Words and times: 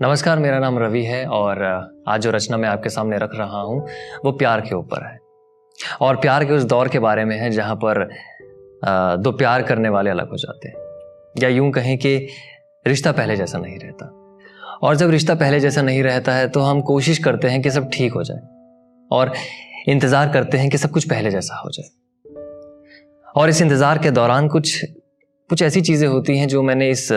نمسکار، 0.00 0.36
میرا 0.36 0.58
نام 0.58 0.78
روی 0.78 1.06
ہے 1.06 1.24
اور 1.24 1.56
آج 2.06 2.22
جو 2.22 2.32
رچنا 2.36 2.56
میں 2.56 2.68
آپ 2.68 2.82
کے 2.82 2.88
سامنے 2.88 3.16
رکھ 3.16 3.36
رہا 3.36 3.62
ہوں 3.62 3.80
وہ 4.24 4.32
پیار 4.32 4.58
کے 4.58 4.74
اوپر 4.74 4.98
ہے۔ 4.98 5.16
اور 5.98 6.14
پیار 6.14 6.42
کے 6.42 6.52
اس 6.52 6.70
دور 6.70 6.86
کے 6.86 7.00
بارے 7.00 7.24
میں 7.24 7.40
ہے 7.40 7.50
جہاں 7.50 7.74
پر 7.74 8.08
دو 9.16 9.32
پیار 9.32 9.60
کرنے 9.60 9.88
والے 9.88 10.10
الگ 10.10 10.22
ہو 10.22 10.36
جاتے 10.36 10.68
ہیں۔ 10.68 10.84
یا 11.42 11.48
یوں 11.48 11.72
کہیں 11.72 11.96
کہ 11.96 12.26
رشتہ 12.92 13.08
پہلے 13.16 13.36
جیسا 13.36 13.58
نہیں 13.58 13.78
رہتا۔ 13.82 14.06
اور 14.80 14.94
جب 14.94 15.10
رشتہ 15.10 15.32
پہلے 15.40 15.60
جیسا 15.60 15.82
نہیں 15.82 16.02
رہتا 16.02 16.38
ہے 16.38 16.48
تو 16.48 16.70
ہم 16.70 16.80
کوشش 16.82 17.20
کرتے 17.20 17.50
ہیں 17.50 17.62
کہ 17.62 17.70
سب 17.70 17.92
ٹھیک 17.92 18.12
ہو 18.16 18.22
جائے۔ 18.22 18.40
اور 19.10 19.28
انتظار 19.86 20.26
کرتے 20.32 20.58
ہیں 20.58 20.70
کہ 20.70 20.78
سب 20.78 20.90
کچھ 20.90 21.08
پہلے 21.08 21.30
جیسا 21.30 21.54
ہو 21.54 21.70
جائے۔ 21.70 22.04
اور 23.34 23.48
اس 23.48 23.62
انتظار 23.62 23.96
کے 23.96 24.10
دوران 24.10 24.48
کچھ 24.48 24.84
کچھ 25.50 25.62
ایسی 25.62 25.80
چیزیں 25.80 26.08
ہوتی 26.08 26.38
ہیں 26.38 26.46
جو 26.46 26.62
میں 26.62 26.74
نے 26.74 26.90
اس 26.90 27.12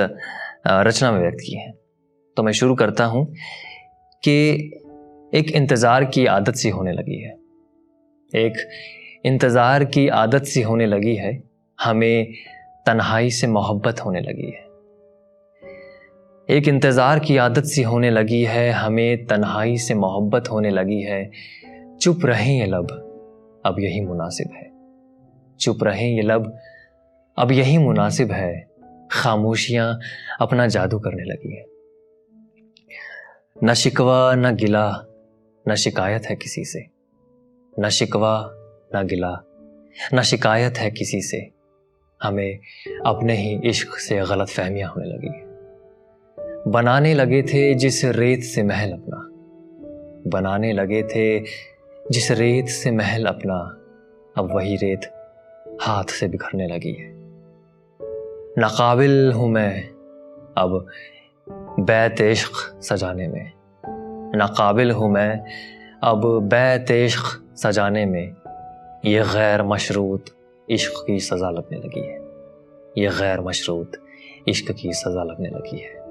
رچنا 0.65 1.11
میں 1.11 1.21
ویکت 1.21 1.41
کی 1.41 1.57
ہیں۔ 1.57 1.71
تو 2.37 2.43
میں 2.43 2.53
شروع 2.53 2.75
کرتا 2.75 3.07
ہوں 3.07 3.25
کہ 4.23 4.69
ایک 5.31 5.55
انتظار 5.55 6.01
کی 6.01 6.27
عادت 6.27 6.57
سی 6.57 6.71
ہونے 6.71 6.91
لگی 6.91 7.25
ہے۔ 7.25 7.33
ایک 8.33 8.53
انتظار 9.23 9.81
کی 9.81 10.09
عادت 10.09 10.47
سی 10.47 10.63
ہونے 10.63 10.85
لگی 10.85 11.19
ہے، 11.19 11.31
ہمیں 11.85 12.25
تنہائی 12.85 13.29
سے 13.29 13.47
محبت 13.47 14.05
ہونے 14.05 14.19
لگی 14.19 14.49
ہے۔ 14.49 14.67
ایک 16.47 16.69
انتظار 16.69 17.17
کی 17.17 17.39
عادت 17.39 17.67
سی 17.67 17.85
ہونے 17.85 18.09
لگی 18.09 18.47
ہے، 18.47 18.69
ہمیں 18.69 19.15
تنہائی 19.15 19.77
سے 19.77 19.93
محبت 19.93 20.49
ہونے 20.49 20.69
لگی 20.69 21.05
ہے۔ 21.05 21.29
چپ 21.99 22.25
رہیں 22.25 22.59
یہ 22.59 22.65
لب، 22.65 22.85
اب 23.63 23.79
یہی 23.79 24.01
مناسب 24.05 24.55
ہے۔ 24.55 24.69
چپ 25.57 25.83
رہیں 25.83 26.17
یہ 26.17 26.21
لب، 26.21 26.41
اب 27.35 27.51
یہی 27.51 27.77
مناسب 27.77 28.31
ہے۔ 28.31 28.61
خاموشیاں 29.09 29.93
اپنا 30.39 30.67
جادو 30.67 30.99
کرنے 30.99 31.23
لگی 31.23 31.57
ہیں۔ 31.57 31.76
نہ 33.61 33.73
شکوا 33.73 34.35
نہ 34.35 34.47
گلا 34.63 34.91
نہ 35.65 35.73
شکایت 35.73 36.31
ہے 36.31 36.35
کسی 36.35 36.63
سے۔ 36.63 36.79
نہ 37.77 37.87
شکوا 37.87 38.47
نہ 38.93 38.97
گلا 39.11 39.33
نہ 40.11 40.21
شکایت 40.21 40.79
ہے 40.79 40.89
کسی 40.91 41.21
سے۔ 41.21 41.39
ہمیں 42.25 42.57
اپنے 43.05 43.35
ہی 43.35 43.69
عشق 43.69 43.99
سے 43.99 44.21
غلط 44.21 44.49
فہمیاں 44.49 44.89
ہونے 44.89 45.05
لگی۔ 45.05 45.45
بنانے 46.69 47.13
لگے 47.13 47.41
تھے 47.41 47.73
جس 47.73 48.05
ریت 48.05 48.43
سے 48.43 48.63
محل 48.63 48.93
اپنا۔ 48.93 49.17
بنانے 50.31 50.73
لگے 50.73 51.03
تھے 51.03 51.39
جس 52.09 52.31
ریت 52.31 52.69
سے 52.69 52.91
محل 52.91 53.27
اپنا۔ 53.27 53.59
اب 54.35 54.55
وہی 54.55 54.75
ریت 54.75 55.05
ہاتھ 55.87 56.11
سے 56.11 56.27
بکھرنے 56.27 56.67
لگی 56.67 57.01
ہے۔ 57.01 57.11
ناقابل 58.57 59.31
ہوں 59.33 59.47
میں۔ 59.47 59.83
اب 60.55 60.69
بیت 61.77 62.21
عشق 62.21 62.81
سجانے 62.81 63.27
میں۔ 63.27 63.49
ناقابل 64.35 64.91
ہوں 64.91 65.09
میں 65.09 65.35
اب 66.01 66.25
بیت 66.51 66.91
عشق 66.91 67.37
سجانے 67.55 68.05
میں۔ 68.05 68.31
یہ 69.03 69.21
غیر 69.33 69.63
مشروط 69.63 70.29
عشق 70.69 71.05
کی 71.05 71.19
سزا 71.19 71.51
لگنے 71.51 71.77
لگی 71.77 72.07
ہے۔ 72.07 72.17
یہ 72.95 73.09
غیر 73.19 73.41
مشروط 73.41 73.95
عشق 74.47 74.67
کی 74.67 74.91
سزا 74.91 75.23
لگنے 75.23 75.49
لگی 75.49 75.83
ہے۔ 75.83 76.06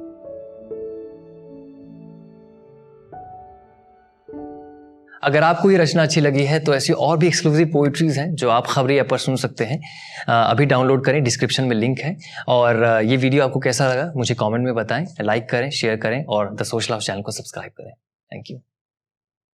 اگر 5.27 5.43
آپ 5.43 5.63
کو 5.63 5.71
یہ 5.71 5.79
رچنا 5.79 6.03
اچھی 6.03 6.21
لگی 6.21 6.49
ہے 6.49 6.61
تو 6.61 6.73
ایسی 6.73 6.93
اور 6.93 7.17
بھی 7.17 7.27
ایکسکلوزو 7.27 7.63
پوئٹریز 7.73 8.19
ہیں 8.19 8.27
جو 8.31 8.51
آپ 8.51 8.67
خبری 8.67 8.97
ایپ 8.97 9.09
پر 9.09 9.19
سن 9.19 9.37
سکتے 9.37 9.67
ہیں۔ 9.67 9.79
ابھی 10.27 10.65
ڈاؤن 10.65 10.87
لوڈ 10.87 11.05
کریں 11.05 11.21
ڈسکرپشن 11.21 11.69
میں 11.69 11.77
لنک 11.77 12.01
ہے۔ 12.01 12.15
اور 12.47 13.01
یہ 13.03 13.19
ویڈیو 13.21 13.45
آپ 13.45 13.53
کو 13.53 13.61
کیسا 13.61 13.95
لگا؟ 13.95 14.13
مجھے 14.15 14.35
کامنٹ 14.35 14.65
میں 14.65 14.73
بتائیں۔ 14.73 15.07
لائک 15.19 15.49
کریں 15.49 15.71
شیئر 15.71 15.97
کریں 15.97 16.21
اور 16.21 16.47
دا 16.47 16.65
سوشل 16.65 16.93
ہاؤس 16.93 17.05
چینل 17.05 17.23
کو 17.23 17.31
سبسکرائب 17.31 17.75
کریں۔ 17.75 17.91
Thank 18.31 18.51
you 18.51 18.59